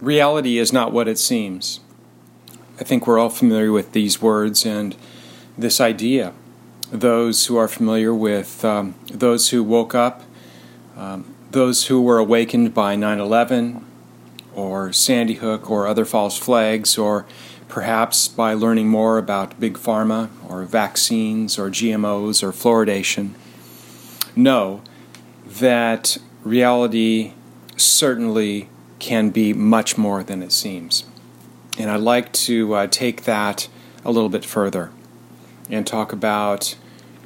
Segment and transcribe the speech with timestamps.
[0.00, 1.80] Reality is not what it seems.
[2.78, 4.94] I think we're all familiar with these words and
[5.56, 6.34] this idea.
[6.92, 10.22] Those who are familiar with um, those who woke up,
[10.96, 13.84] um, those who were awakened by 9 11
[14.54, 17.26] or Sandy Hook or other false flags, or
[17.66, 23.32] perhaps by learning more about big pharma or vaccines or GMOs or fluoridation,
[24.36, 24.80] know
[25.44, 27.32] that reality
[27.76, 28.68] certainly
[28.98, 31.04] can be much more than it seems.
[31.78, 33.68] And I'd like to uh, take that
[34.04, 34.90] a little bit further
[35.70, 36.76] and talk about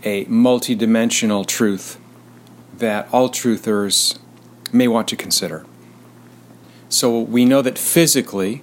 [0.05, 1.99] a multidimensional truth
[2.77, 4.19] that all truthers
[4.73, 5.65] may want to consider.
[6.89, 8.63] So we know that physically,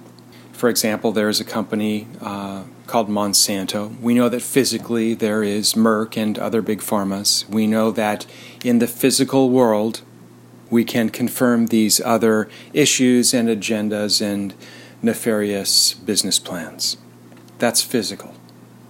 [0.52, 3.98] for example, there is a company uh, called Monsanto.
[4.00, 7.48] We know that physically there is Merck and other big pharmas.
[7.48, 8.26] We know that
[8.64, 10.02] in the physical world,
[10.70, 14.54] we can confirm these other issues and agendas and
[15.02, 16.96] nefarious business plans.
[17.58, 18.34] That's physical.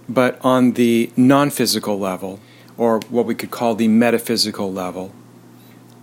[0.07, 2.39] But on the non physical level,
[2.77, 5.13] or what we could call the metaphysical level,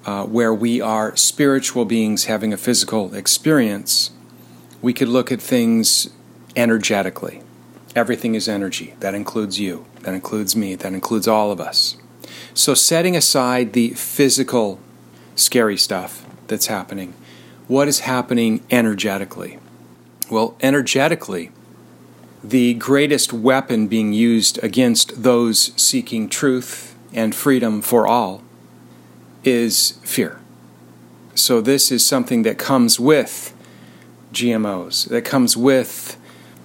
[0.05, 4.11] uh, where we are spiritual beings having a physical experience,
[4.80, 6.08] we could look at things
[6.56, 7.42] energetically.
[7.95, 8.95] Everything is energy.
[9.00, 11.97] That includes you, that includes me, that includes all of us.
[12.55, 14.80] So, setting aside the physical
[15.39, 17.14] scary stuff that's happening.
[17.67, 19.58] What is happening energetically?
[20.30, 21.50] Well, energetically,
[22.42, 28.42] the greatest weapon being used against those seeking truth and freedom for all
[29.45, 30.41] is fear.
[31.34, 33.55] So, this is something that comes with
[34.33, 36.19] GMOs, that comes with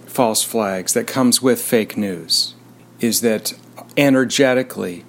[0.06, 2.56] false flags, that comes with fake news,
[3.00, 3.54] is that
[3.98, 5.06] energetically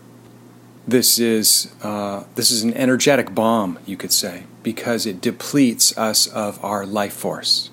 [0.86, 6.26] this is uh, this is an energetic bomb, you could say, because it depletes us
[6.26, 7.70] of our life force.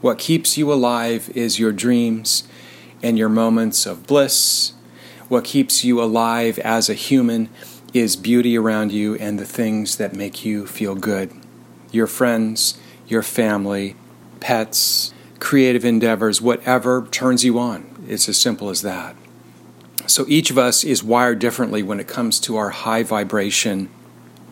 [0.00, 2.46] What keeps you alive is your dreams
[3.02, 4.72] and your moments of bliss.
[5.28, 7.48] What keeps you alive as a human
[7.92, 11.32] is beauty around you and the things that make you feel good.
[11.90, 13.96] Your friends, your family,
[14.40, 18.04] pets, creative endeavors, whatever turns you on.
[18.08, 19.16] It's as simple as that.
[20.06, 23.88] So each of us is wired differently when it comes to our high vibration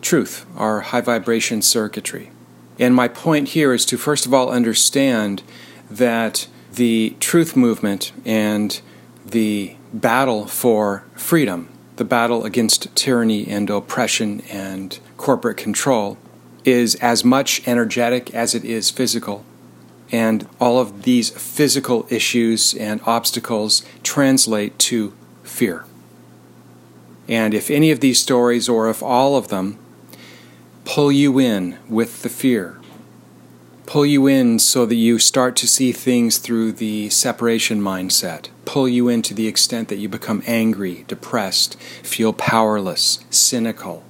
[0.01, 2.31] truth, our high vibration circuitry.
[2.79, 5.43] And my point here is to first of all understand
[5.89, 8.81] that the truth movement and
[9.25, 16.17] the battle for freedom, the battle against tyranny and oppression and corporate control,
[16.65, 19.45] is as much energetic as it is physical.
[20.11, 25.13] And all of these physical issues and obstacles translate to
[25.53, 25.85] fear.
[27.27, 29.77] And if any of these stories, or if all of them,
[30.83, 32.79] pull you in with the fear,
[33.85, 38.89] pull you in so that you start to see things through the separation mindset, pull
[38.89, 44.03] you in to the extent that you become angry, depressed, feel powerless, cynical.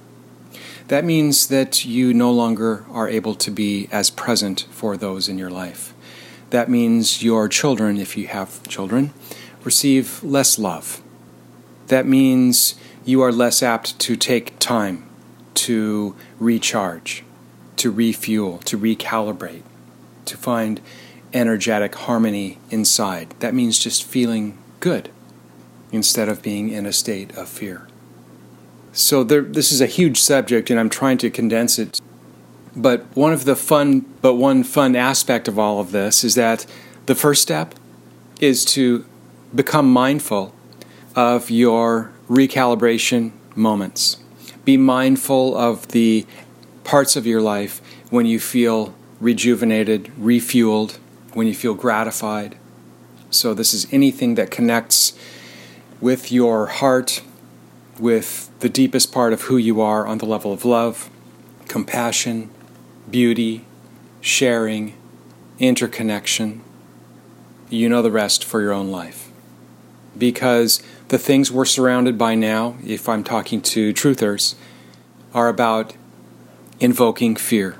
[0.88, 5.38] That means that you no longer are able to be as present for those in
[5.38, 5.94] your life.
[6.50, 9.12] That means your children, if you have children,
[9.64, 11.03] receive less love
[11.88, 12.74] that means
[13.04, 15.08] you are less apt to take time
[15.54, 17.24] to recharge,
[17.76, 19.62] to refuel, to recalibrate,
[20.24, 20.80] to find
[21.32, 23.34] energetic harmony inside.
[23.40, 25.10] That means just feeling good
[25.92, 27.88] instead of being in a state of fear.
[28.92, 32.00] So there, this is a huge subject, and I'm trying to condense it.
[32.76, 36.66] But one of the fun, but one fun aspect of all of this is that
[37.06, 37.74] the first step
[38.40, 39.04] is to
[39.54, 40.54] become mindful
[41.14, 44.18] of your recalibration moments.
[44.64, 46.26] Be mindful of the
[46.82, 47.80] parts of your life
[48.10, 50.98] when you feel rejuvenated, refueled,
[51.32, 52.56] when you feel gratified.
[53.30, 55.18] So, this is anything that connects
[56.00, 57.22] with your heart,
[57.98, 61.10] with the deepest part of who you are on the level of love,
[61.68, 62.50] compassion,
[63.10, 63.64] beauty,
[64.20, 64.94] sharing,
[65.58, 66.62] interconnection.
[67.70, 69.30] You know the rest for your own life.
[70.16, 70.82] Because
[71.14, 74.56] the things we're surrounded by now, if I'm talking to truthers,
[75.32, 75.94] are about
[76.80, 77.76] invoking fear.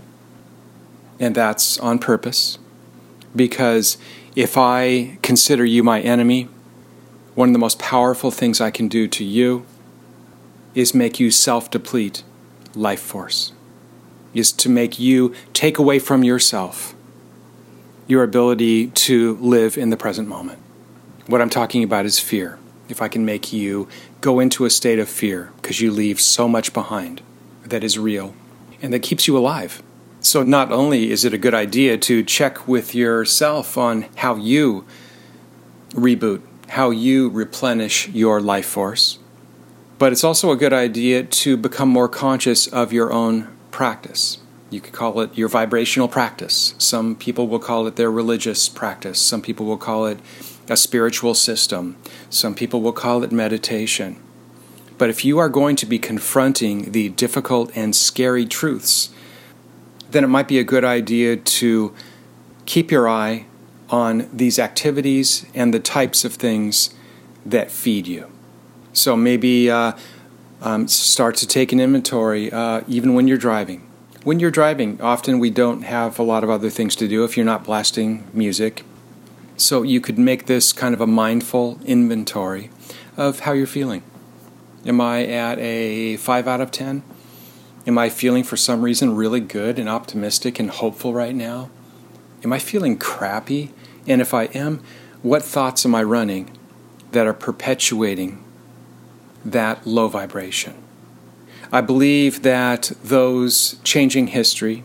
[1.18, 2.60] And that's on purpose.
[3.34, 3.98] Because
[4.36, 6.48] if I consider you my enemy,
[7.34, 9.66] one of the most powerful things I can do to you
[10.76, 12.22] is make you self deplete
[12.76, 13.52] life force,
[14.32, 16.94] is to make you take away from yourself
[18.06, 20.60] your ability to live in the present moment.
[21.26, 23.88] What I'm talking about is fear if I can make you
[24.20, 27.22] go into a state of fear because you leave so much behind
[27.64, 28.34] that is real
[28.82, 29.82] and that keeps you alive.
[30.20, 34.86] So, not only is it a good idea to check with yourself on how you
[35.90, 39.18] reboot, how you replenish your life force,
[39.98, 44.38] but it's also a good idea to become more conscious of your own practice.
[44.70, 46.74] You could call it your vibrational practice.
[46.78, 49.20] Some people will call it their religious practice.
[49.20, 50.18] Some people will call it
[50.68, 51.96] a spiritual system.
[52.30, 54.22] Some people will call it meditation.
[54.96, 59.10] But if you are going to be confronting the difficult and scary truths
[60.14, 61.92] then it might be a good idea to
[62.66, 63.44] keep your eye
[63.90, 66.94] on these activities and the types of things
[67.44, 68.30] that feed you.
[68.92, 69.92] So maybe uh,
[70.62, 73.90] um, start to take an inventory uh, even when you're driving.
[74.22, 77.36] When you're driving, often we don't have a lot of other things to do if
[77.36, 78.84] you're not blasting music.
[79.56, 82.70] So you could make this kind of a mindful inventory
[83.16, 84.02] of how you're feeling.
[84.84, 87.02] Am I at a 5 out of 10?
[87.86, 91.70] Am I feeling for some reason really good and optimistic and hopeful right now?
[92.42, 93.72] Am I feeling crappy?
[94.06, 94.82] And if I am,
[95.22, 96.50] what thoughts am I running
[97.12, 98.42] that are perpetuating
[99.44, 100.74] that low vibration?
[101.72, 104.84] I believe that those changing history,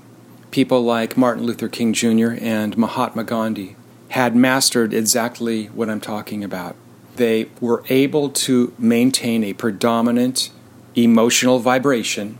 [0.51, 2.38] people like Martin Luther King Jr.
[2.39, 3.75] and Mahatma Gandhi,
[4.10, 6.76] had mastered exactly what I'm talking about.
[7.16, 10.52] They were able to maintain a predominant
[10.96, 12.38] emotional vibration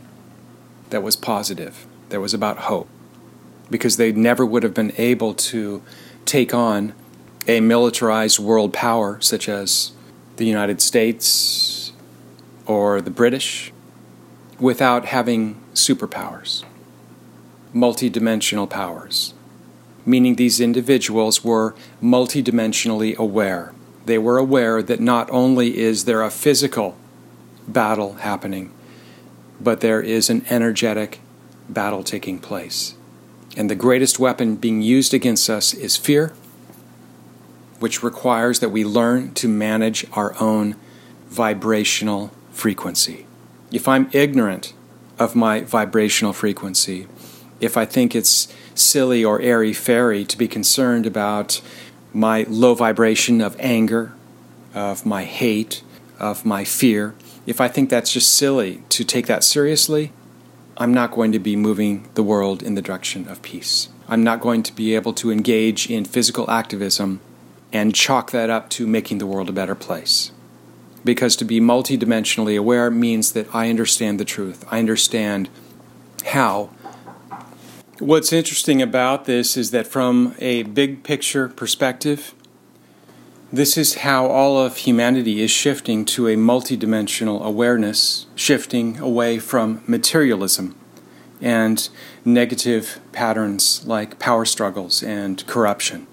[0.90, 2.88] that was positive, that was about hope,
[3.70, 5.82] because they never would have been able to
[6.24, 6.92] take on
[7.46, 9.92] a militarized world power such as
[10.36, 11.92] the United States
[12.66, 13.72] or the British
[14.58, 16.64] without having superpowers,
[17.74, 19.34] multidimensional powers,
[20.10, 23.72] meaning these individuals were multidimensionally aware.
[24.06, 26.96] They were aware that not only is there a physical
[27.68, 28.72] battle happening,
[29.60, 31.20] but there is an energetic
[31.68, 32.94] battle taking place.
[33.56, 36.32] And the greatest weapon being used against us is fear,
[37.78, 40.76] which requires that we learn to manage our own
[41.28, 43.26] vibrational frequency.
[43.72, 44.72] If I'm ignorant
[45.18, 47.06] of my vibrational frequency,
[47.60, 51.60] if I think it's silly or airy fairy to be concerned about
[52.12, 54.12] my low vibration of anger,
[54.74, 55.82] of my hate,
[56.18, 57.14] of my fear,
[57.46, 60.12] if I think that's just silly to take that seriously,
[60.76, 63.88] I'm not going to be moving the world in the direction of peace.
[64.08, 67.20] I'm not going to be able to engage in physical activism
[67.72, 70.32] and chalk that up to making the world a better place.
[71.04, 74.64] Because to be multidimensionally aware means that I understand the truth.
[74.70, 75.48] I understand
[76.26, 76.70] how.
[78.00, 82.34] What's interesting about this is that from a big picture perspective,
[83.52, 89.82] this is how all of humanity is shifting to a multidimensional awareness, shifting away from
[89.86, 90.74] materialism
[91.42, 91.90] and
[92.24, 96.06] negative patterns like power struggles and corruption.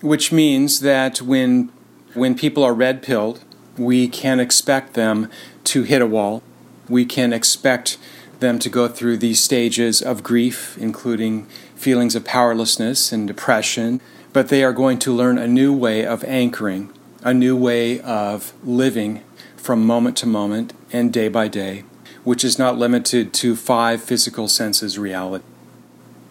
[0.00, 1.72] Which means that when,
[2.14, 3.42] when people are red pilled,
[3.76, 5.28] we can expect them
[5.64, 6.40] to hit a wall.
[6.88, 7.98] We can expect
[8.42, 14.02] them to go through these stages of grief, including feelings of powerlessness and depression
[14.32, 16.90] but they are going to learn a new way of anchoring,
[17.22, 19.22] a new way of living
[19.56, 21.84] from moment to moment and day by day,
[22.24, 25.44] which is not limited to five physical senses reality.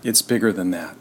[0.03, 0.97] It's bigger than that.